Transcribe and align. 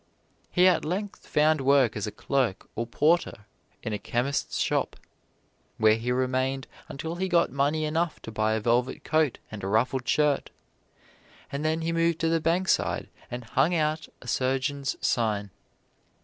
He 0.49 0.67
at 0.67 0.83
length 0.83 1.27
found 1.27 1.61
work 1.61 1.95
as 1.95 2.09
clerk 2.17 2.67
or 2.75 2.87
porter 2.87 3.45
in 3.83 3.93
a 3.93 3.99
chemist's 3.99 4.57
shop, 4.57 4.95
where 5.77 5.93
he 5.97 6.11
remained 6.11 6.65
until 6.89 7.17
he 7.17 7.29
got 7.29 7.51
money 7.51 7.85
enough 7.85 8.19
to 8.23 8.31
buy 8.31 8.53
a 8.53 8.59
velvet 8.59 9.03
coat 9.03 9.37
and 9.51 9.63
a 9.63 9.67
ruffled 9.67 10.07
shirt, 10.07 10.49
and 11.51 11.63
then 11.63 11.81
he 11.81 11.91
moved 11.93 12.17
to 12.21 12.29
the 12.29 12.41
Bankside 12.41 13.09
and 13.29 13.43
hung 13.43 13.75
out 13.75 14.07
a 14.23 14.27
surgeon's 14.27 14.95
sign. 15.05 15.51